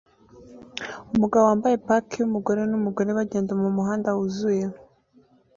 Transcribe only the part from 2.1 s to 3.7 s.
yumugore numugore bagenda